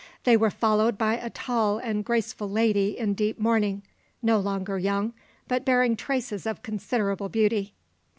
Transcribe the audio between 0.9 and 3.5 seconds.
by a tall and graceful lady in deep